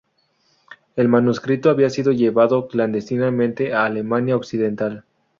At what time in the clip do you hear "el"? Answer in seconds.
0.95-1.09